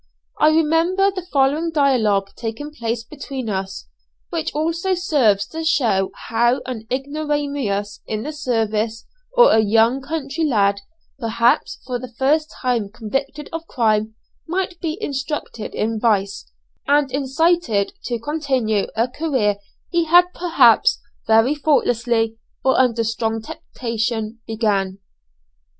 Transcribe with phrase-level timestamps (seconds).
[0.39, 3.87] I remember the following dialogue taking place between us,
[4.31, 10.43] which also serves to show how an ignoramus in the science, or a young country
[10.43, 10.81] lad,
[11.19, 14.15] perhaps for the first time convicted of crime,
[14.47, 16.49] might be instructed in vice,
[16.87, 19.57] and incited to continue a career
[19.91, 24.97] he had perhaps very thoughtlessly, or under strong temptation, began.